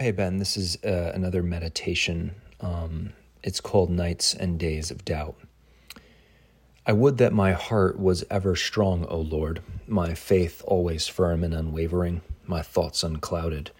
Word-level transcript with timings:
Hey, 0.00 0.12
Ben, 0.12 0.38
this 0.38 0.56
is 0.56 0.82
uh, 0.82 1.12
another 1.14 1.42
meditation. 1.42 2.34
Um, 2.62 3.12
it's 3.42 3.60
called 3.60 3.90
Nights 3.90 4.32
and 4.32 4.58
Days 4.58 4.90
of 4.90 5.04
Doubt. 5.04 5.36
I 6.86 6.94
would 6.94 7.18
that 7.18 7.34
my 7.34 7.52
heart 7.52 8.00
was 8.00 8.24
ever 8.30 8.56
strong, 8.56 9.04
O 9.10 9.18
Lord, 9.18 9.60
my 9.86 10.14
faith 10.14 10.62
always 10.64 11.06
firm 11.06 11.44
and 11.44 11.52
unwavering, 11.52 12.22
my 12.46 12.62
thoughts 12.62 13.02
unclouded, 13.02 13.72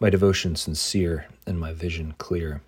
my 0.00 0.10
devotion 0.10 0.56
sincere, 0.56 1.28
and 1.46 1.60
my 1.60 1.72
vision 1.72 2.16
clear. 2.18 2.60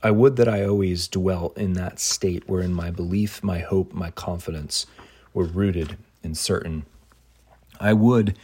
I 0.00 0.12
would 0.12 0.36
that 0.36 0.48
I 0.48 0.64
always 0.64 1.08
dwelt 1.08 1.58
in 1.58 1.72
that 1.72 1.98
state 1.98 2.48
wherein 2.48 2.72
my 2.72 2.92
belief, 2.92 3.42
my 3.42 3.58
hope, 3.58 3.92
my 3.92 4.12
confidence 4.12 4.86
were 5.34 5.46
rooted 5.46 5.96
and 6.22 6.38
certain. 6.38 6.86
I 7.80 7.92
would 7.92 8.38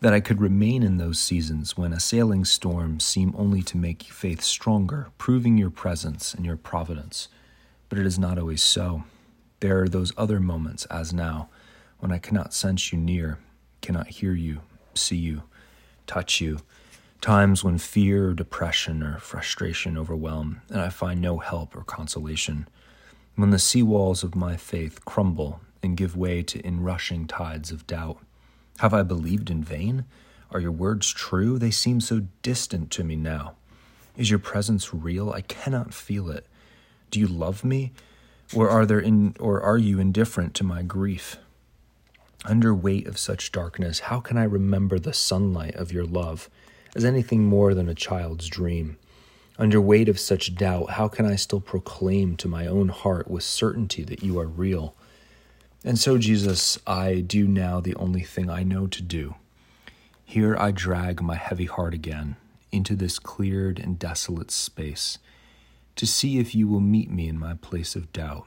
that 0.00 0.12
I 0.12 0.20
could 0.20 0.40
remain 0.40 0.82
in 0.82 0.98
those 0.98 1.18
seasons 1.18 1.76
when 1.76 1.92
assailing 1.92 2.44
storms 2.44 3.04
seem 3.04 3.34
only 3.36 3.62
to 3.62 3.76
make 3.76 4.04
faith 4.04 4.42
stronger, 4.42 5.08
proving 5.18 5.58
your 5.58 5.70
presence 5.70 6.34
and 6.34 6.46
your 6.46 6.56
providence. 6.56 7.28
But 7.88 7.98
it 7.98 8.06
is 8.06 8.18
not 8.18 8.38
always 8.38 8.62
so. 8.62 9.04
There 9.60 9.82
are 9.82 9.88
those 9.88 10.12
other 10.16 10.38
moments, 10.38 10.84
as 10.86 11.12
now, 11.12 11.48
when 11.98 12.12
I 12.12 12.18
cannot 12.18 12.54
sense 12.54 12.92
you 12.92 12.98
near, 12.98 13.38
cannot 13.82 14.06
hear 14.06 14.32
you, 14.32 14.60
see 14.94 15.16
you, 15.16 15.42
touch 16.06 16.40
you, 16.40 16.60
times 17.20 17.64
when 17.64 17.78
fear 17.78 18.28
or 18.28 18.34
depression 18.34 19.02
or 19.02 19.18
frustration 19.18 19.98
overwhelm, 19.98 20.60
and 20.68 20.80
I 20.80 20.90
find 20.90 21.20
no 21.20 21.38
help 21.38 21.74
or 21.74 21.82
consolation, 21.82 22.68
when 23.34 23.50
the 23.50 23.58
sea 23.58 23.82
walls 23.82 24.22
of 24.22 24.36
my 24.36 24.56
faith 24.56 25.04
crumble 25.04 25.60
and 25.82 25.96
give 25.96 26.16
way 26.16 26.44
to 26.44 26.64
inrushing 26.64 27.26
tides 27.26 27.72
of 27.72 27.86
doubt 27.88 28.18
have 28.78 28.94
I 28.94 29.02
believed 29.02 29.50
in 29.50 29.62
vain? 29.62 30.04
Are 30.50 30.60
your 30.60 30.72
words 30.72 31.12
true? 31.12 31.58
They 31.58 31.70
seem 31.70 32.00
so 32.00 32.22
distant 32.42 32.90
to 32.92 33.04
me 33.04 33.16
now. 33.16 33.54
Is 34.16 34.30
your 34.30 34.38
presence 34.38 34.92
real? 34.94 35.30
I 35.30 35.42
cannot 35.42 35.94
feel 35.94 36.30
it. 36.30 36.46
Do 37.10 37.20
you 37.20 37.26
love 37.26 37.64
me? 37.64 37.92
Or 38.54 38.70
are 38.70 38.86
there 38.86 39.00
in 39.00 39.36
or 39.38 39.60
are 39.60 39.78
you 39.78 40.00
indifferent 40.00 40.54
to 40.54 40.64
my 40.64 40.82
grief? 40.82 41.36
Under 42.44 42.72
weight 42.74 43.06
of 43.06 43.18
such 43.18 43.52
darkness, 43.52 44.00
how 44.00 44.20
can 44.20 44.38
I 44.38 44.44
remember 44.44 44.98
the 44.98 45.12
sunlight 45.12 45.74
of 45.74 45.92
your 45.92 46.04
love 46.04 46.48
as 46.94 47.04
anything 47.04 47.44
more 47.44 47.74
than 47.74 47.88
a 47.88 47.94
child's 47.94 48.48
dream? 48.48 48.96
Under 49.58 49.80
weight 49.80 50.08
of 50.08 50.20
such 50.20 50.54
doubt, 50.54 50.90
how 50.90 51.08
can 51.08 51.26
I 51.26 51.34
still 51.34 51.60
proclaim 51.60 52.36
to 52.36 52.48
my 52.48 52.66
own 52.66 52.88
heart 52.88 53.28
with 53.28 53.42
certainty 53.42 54.04
that 54.04 54.22
you 54.22 54.38
are 54.38 54.46
real? 54.46 54.94
And 55.88 55.98
so, 55.98 56.18
Jesus, 56.18 56.78
I 56.86 57.20
do 57.20 57.48
now 57.48 57.80
the 57.80 57.94
only 57.94 58.20
thing 58.20 58.50
I 58.50 58.62
know 58.62 58.86
to 58.88 59.00
do. 59.00 59.36
Here 60.22 60.54
I 60.54 60.70
drag 60.70 61.22
my 61.22 61.36
heavy 61.36 61.64
heart 61.64 61.94
again 61.94 62.36
into 62.70 62.94
this 62.94 63.18
cleared 63.18 63.78
and 63.78 63.98
desolate 63.98 64.50
space 64.50 65.16
to 65.96 66.06
see 66.06 66.38
if 66.38 66.54
you 66.54 66.68
will 66.68 66.82
meet 66.82 67.10
me 67.10 67.26
in 67.26 67.38
my 67.38 67.54
place 67.54 67.96
of 67.96 68.12
doubt, 68.12 68.44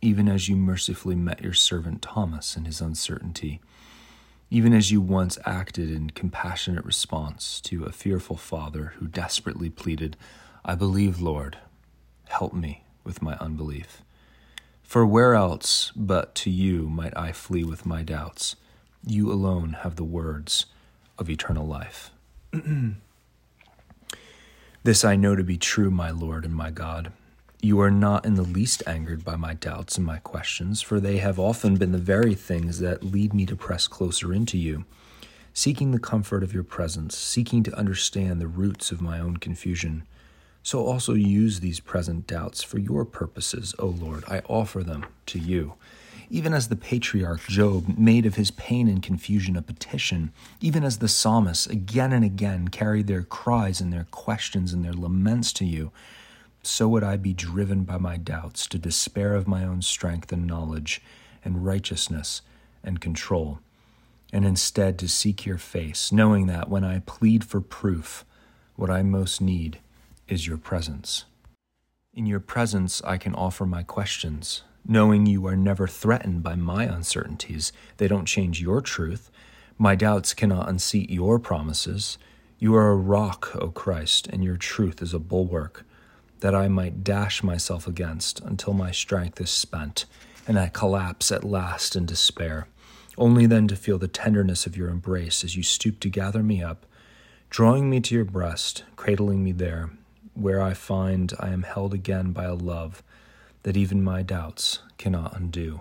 even 0.00 0.28
as 0.28 0.48
you 0.48 0.54
mercifully 0.54 1.16
met 1.16 1.42
your 1.42 1.54
servant 1.54 2.02
Thomas 2.02 2.56
in 2.56 2.66
his 2.66 2.80
uncertainty, 2.80 3.60
even 4.48 4.72
as 4.72 4.92
you 4.92 5.00
once 5.00 5.38
acted 5.44 5.90
in 5.90 6.10
compassionate 6.10 6.84
response 6.84 7.60
to 7.62 7.82
a 7.82 7.90
fearful 7.90 8.36
father 8.36 8.92
who 9.00 9.08
desperately 9.08 9.70
pleaded, 9.70 10.16
I 10.64 10.76
believe, 10.76 11.20
Lord, 11.20 11.58
help 12.28 12.54
me 12.54 12.84
with 13.02 13.20
my 13.20 13.34
unbelief. 13.38 14.02
For 14.86 15.04
where 15.04 15.34
else 15.34 15.90
but 15.96 16.36
to 16.36 16.50
you 16.50 16.88
might 16.88 17.14
I 17.18 17.32
flee 17.32 17.64
with 17.64 17.84
my 17.84 18.04
doubts? 18.04 18.54
You 19.04 19.32
alone 19.32 19.78
have 19.80 19.96
the 19.96 20.04
words 20.04 20.66
of 21.18 21.28
eternal 21.28 21.66
life. 21.66 22.12
this 24.84 25.04
I 25.04 25.16
know 25.16 25.34
to 25.34 25.42
be 25.42 25.58
true, 25.58 25.90
my 25.90 26.10
Lord 26.10 26.44
and 26.44 26.54
my 26.54 26.70
God. 26.70 27.12
You 27.60 27.80
are 27.80 27.90
not 27.90 28.24
in 28.24 28.36
the 28.36 28.42
least 28.42 28.84
angered 28.86 29.24
by 29.24 29.34
my 29.34 29.54
doubts 29.54 29.96
and 29.96 30.06
my 30.06 30.18
questions, 30.18 30.82
for 30.82 31.00
they 31.00 31.16
have 31.16 31.40
often 31.40 31.74
been 31.74 31.90
the 31.90 31.98
very 31.98 32.36
things 32.36 32.78
that 32.78 33.02
lead 33.02 33.34
me 33.34 33.44
to 33.46 33.56
press 33.56 33.88
closer 33.88 34.32
into 34.32 34.56
you, 34.56 34.84
seeking 35.52 35.90
the 35.90 35.98
comfort 35.98 36.44
of 36.44 36.54
your 36.54 36.62
presence, 36.62 37.18
seeking 37.18 37.64
to 37.64 37.76
understand 37.76 38.40
the 38.40 38.46
roots 38.46 38.92
of 38.92 39.00
my 39.00 39.18
own 39.18 39.38
confusion 39.38 40.04
so 40.66 40.84
also 40.84 41.14
use 41.14 41.60
these 41.60 41.78
present 41.78 42.26
doubts 42.26 42.60
for 42.60 42.80
your 42.80 43.04
purposes, 43.04 43.72
O 43.78 43.86
Lord. 43.86 44.24
I 44.26 44.40
offer 44.48 44.82
them 44.82 45.06
to 45.26 45.38
you. 45.38 45.74
Even 46.28 46.52
as 46.52 46.66
the 46.66 46.74
patriarch 46.74 47.46
Job 47.46 47.96
made 47.96 48.26
of 48.26 48.34
his 48.34 48.50
pain 48.50 48.88
and 48.88 49.00
confusion 49.00 49.56
a 49.56 49.62
petition, 49.62 50.32
even 50.60 50.82
as 50.82 50.98
the 50.98 51.06
psalmists 51.06 51.68
again 51.68 52.12
and 52.12 52.24
again 52.24 52.66
carried 52.66 53.06
their 53.06 53.22
cries 53.22 53.80
and 53.80 53.92
their 53.92 54.08
questions 54.10 54.72
and 54.72 54.84
their 54.84 54.92
laments 54.92 55.52
to 55.52 55.64
you, 55.64 55.92
so 56.64 56.88
would 56.88 57.04
I 57.04 57.16
be 57.16 57.32
driven 57.32 57.84
by 57.84 57.98
my 57.98 58.16
doubts 58.16 58.66
to 58.66 58.76
despair 58.76 59.36
of 59.36 59.46
my 59.46 59.62
own 59.62 59.82
strength 59.82 60.32
and 60.32 60.48
knowledge 60.48 61.00
and 61.44 61.64
righteousness 61.64 62.42
and 62.82 63.00
control, 63.00 63.60
and 64.32 64.44
instead 64.44 64.98
to 64.98 65.06
seek 65.06 65.46
your 65.46 65.58
face, 65.58 66.10
knowing 66.10 66.48
that 66.48 66.68
when 66.68 66.82
I 66.82 67.04
plead 67.06 67.44
for 67.44 67.60
proof, 67.60 68.24
what 68.74 68.90
I 68.90 69.04
most 69.04 69.40
need 69.40 69.78
is 70.28 70.46
your 70.46 70.58
presence. 70.58 71.24
In 72.12 72.26
your 72.26 72.40
presence, 72.40 73.02
I 73.04 73.18
can 73.18 73.34
offer 73.34 73.66
my 73.66 73.82
questions, 73.82 74.62
knowing 74.86 75.26
you 75.26 75.46
are 75.46 75.56
never 75.56 75.86
threatened 75.86 76.42
by 76.42 76.54
my 76.54 76.84
uncertainties. 76.84 77.72
They 77.98 78.08
don't 78.08 78.26
change 78.26 78.60
your 78.60 78.80
truth. 78.80 79.30
My 79.78 79.94
doubts 79.94 80.32
cannot 80.32 80.68
unseat 80.68 81.10
your 81.10 81.38
promises. 81.38 82.18
You 82.58 82.74
are 82.74 82.90
a 82.90 82.96
rock, 82.96 83.54
O 83.56 83.68
Christ, 83.68 84.26
and 84.28 84.42
your 84.42 84.56
truth 84.56 85.02
is 85.02 85.12
a 85.12 85.18
bulwark 85.18 85.84
that 86.40 86.54
I 86.54 86.68
might 86.68 87.04
dash 87.04 87.42
myself 87.42 87.86
against 87.86 88.40
until 88.40 88.72
my 88.72 88.90
strength 88.90 89.40
is 89.40 89.50
spent 89.50 90.06
and 90.46 90.58
I 90.58 90.68
collapse 90.68 91.32
at 91.32 91.44
last 91.44 91.96
in 91.96 92.06
despair, 92.06 92.68
only 93.18 93.46
then 93.46 93.66
to 93.68 93.76
feel 93.76 93.98
the 93.98 94.08
tenderness 94.08 94.66
of 94.66 94.76
your 94.76 94.88
embrace 94.88 95.42
as 95.42 95.56
you 95.56 95.62
stoop 95.62 95.98
to 96.00 96.08
gather 96.08 96.42
me 96.42 96.62
up, 96.62 96.86
drawing 97.50 97.90
me 97.90 98.00
to 98.00 98.14
your 98.14 98.24
breast, 98.24 98.84
cradling 98.94 99.42
me 99.42 99.52
there, 99.52 99.90
where 100.36 100.60
I 100.60 100.74
find 100.74 101.32
I 101.40 101.50
am 101.50 101.62
held 101.62 101.94
again 101.94 102.32
by 102.32 102.44
a 102.44 102.54
love 102.54 103.02
that 103.62 103.76
even 103.76 104.02
my 104.04 104.22
doubts 104.22 104.80
cannot 104.98 105.36
undo. 105.36 105.80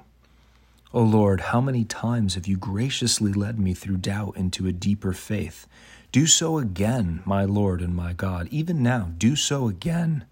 O 0.93 1.03
Lord, 1.03 1.41
how 1.41 1.59
many 1.59 1.83
times 1.83 2.35
have 2.35 2.47
you 2.47 2.55
graciously 2.55 3.33
led 3.33 3.59
me 3.59 3.73
through 3.73 3.97
doubt 3.97 4.37
into 4.37 4.65
a 4.65 4.71
deeper 4.71 5.11
faith? 5.11 5.67
Do 6.11 6.25
so 6.25 6.57
again, 6.57 7.21
my 7.25 7.43
Lord 7.43 7.81
and 7.81 7.93
my 7.93 8.13
God. 8.13 8.47
Even 8.49 8.81
now, 8.81 9.11
do 9.17 9.35
so 9.35 9.67
again. 9.67 10.25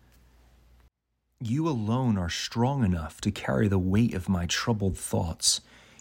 You 1.41 1.67
alone 1.67 2.17
are 2.17 2.29
strong 2.29 2.85
enough 2.85 3.19
to 3.19 3.31
carry 3.31 3.67
the 3.67 3.77
weight 3.77 4.13
of 4.13 4.29
my 4.29 4.45
troubled 4.45 4.97
thoughts, 4.97 5.59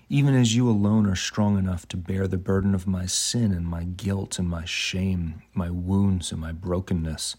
even 0.09 0.37
as 0.37 0.55
you 0.55 0.71
alone 0.71 1.07
are 1.07 1.17
strong 1.17 1.59
enough 1.59 1.89
to 1.89 1.97
bear 1.97 2.29
the 2.29 2.39
burden 2.39 2.75
of 2.75 2.87
my 2.87 3.07
sin 3.07 3.51
and 3.51 3.67
my 3.67 3.83
guilt 3.83 4.39
and 4.39 4.49
my 4.49 4.65
shame, 4.65 5.43
my 5.53 5.71
wounds 5.71 6.31
and 6.31 6.41
my 6.41 6.53
brokenness. 6.53 7.35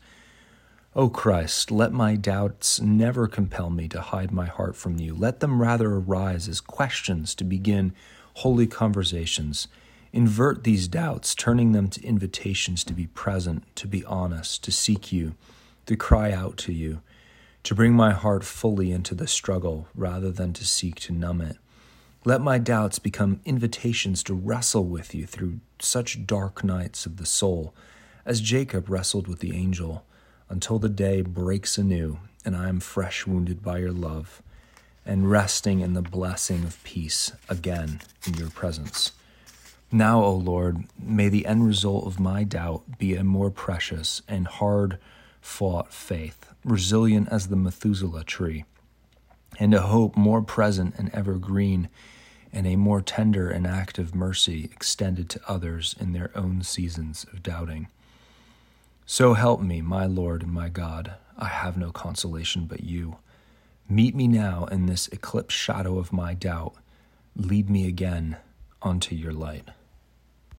O 0.96 1.10
Christ, 1.10 1.72
let 1.72 1.92
my 1.92 2.16
doubts 2.16 2.80
never 2.80 3.28
compel 3.28 3.72
me 3.72 3.88
to 3.88 4.00
hide 4.00 4.32
my 4.32 4.46
heart 4.46 4.76
from 4.76 5.00
you. 5.00 5.16
Let 5.16 5.40
them 5.40 5.60
rather 5.60 5.92
arise 5.92 6.48
as 6.48 6.62
questions 6.62 7.34
to 7.36 7.44
begin 7.44 7.94
holy 8.36 8.68
conversations. 8.68 9.68
Invert 10.12 10.64
these 10.64 10.88
doubts, 10.88 11.34
turning 11.34 11.72
them 11.72 11.88
to 11.90 12.04
invitations 12.04 12.84
to 12.84 12.94
be 12.94 13.08
present, 13.08 13.64
to 13.78 13.88
be 13.88 14.06
honest, 14.06 14.64
to 14.66 14.72
seek 14.72 15.12
you, 15.12 15.34
to 15.88 15.96
cry 15.96 16.32
out 16.32 16.58
to 16.58 16.72
you, 16.72 17.02
to 17.64 17.74
bring 17.74 17.94
my 17.94 18.12
heart 18.12 18.44
fully 18.44 18.92
into 18.92 19.16
the 19.16 19.26
struggle 19.26 19.88
rather 19.96 20.30
than 20.30 20.54
to 20.54 20.64
seek 20.64 21.00
to 21.00 21.12
numb 21.12 21.42
it. 21.42 21.58
Let 22.24 22.40
my 22.40 22.60
doubts 22.60 23.00
become 23.00 23.42
invitations 23.46 24.22
to 24.26 24.36
wrestle 24.36 24.86
with 24.86 25.16
you 25.16 25.26
through 25.26 25.60
such 25.80 26.28
dark 26.28 26.64
nights 26.64 27.08
of 27.08 27.18
the 27.18 27.26
soul 27.26 27.74
as 28.28 28.42
Jacob 28.42 28.90
wrestled 28.90 29.28
with 29.28 29.40
the 29.40 29.56
angel 29.56 30.06
until 30.54 30.78
the 30.78 30.88
day 30.88 31.22
breaks 31.22 31.80
anew 31.80 32.20
and 32.46 32.56
I 32.56 32.70
am 32.70 32.80
fresh 32.80 33.26
wounded 33.26 33.64
by 33.64 33.80
your 33.80 33.92
love 33.92 34.42
and 35.04 35.30
resting 35.30 35.80
in 35.80 35.94
the 35.94 36.02
blessing 36.04 36.64
of 36.64 36.82
peace 36.84 37.32
again 37.50 38.02
in 38.28 38.36
your 38.36 38.52
presence. 38.52 39.14
Now, 39.92 40.24
O 40.24 40.32
Lord, 40.34 40.86
may 40.98 41.28
the 41.28 41.48
end 41.48 41.66
result 41.66 42.06
of 42.06 42.20
my 42.20 42.44
doubt 42.44 43.00
be 43.00 43.16
a 43.16 43.24
more 43.24 43.50
precious 43.50 44.22
and 44.28 44.48
hard 44.48 45.00
fought 45.42 45.92
faith, 45.92 46.48
resilient 46.64 47.30
as 47.30 47.48
the 47.48 47.56
Methuselah 47.56 48.24
tree, 48.24 48.64
and 49.60 49.74
a 49.74 49.82
hope 49.82 50.16
more 50.16 50.42
present 50.42 50.94
and 50.98 51.10
evergreen, 51.14 51.90
and 52.52 52.68
a 52.68 52.76
more 52.76 53.02
tender 53.02 53.50
and 53.50 53.66
active 53.66 54.14
mercy 54.14 54.66
extended 54.66 55.30
to 55.30 55.42
others 55.48 55.96
in 56.00 56.14
their 56.14 56.32
own 56.36 56.62
seasons 56.62 57.26
of 57.34 57.42
doubting. 57.42 57.88
So 59.06 59.34
help 59.34 59.62
me, 59.62 59.82
my 59.82 60.06
Lord 60.06 60.44
and 60.44 60.52
my 60.52 60.70
God. 60.70 61.16
I 61.38 61.48
have 61.48 61.78
no 61.78 61.92
consolation 61.92 62.66
but 62.66 62.84
you. 62.84 63.18
Meet 63.90 64.16
me 64.16 64.28
now 64.28 64.66
in 64.66 64.86
this 64.86 65.10
eclipse 65.10 65.54
shadow 65.54 65.98
of 65.98 66.14
my 66.14 66.34
doubt. 66.34 66.76
Lead 67.36 67.70
me 67.70 67.86
again 67.88 68.38
unto 68.82 69.14
your 69.14 69.34
light. 69.34 69.68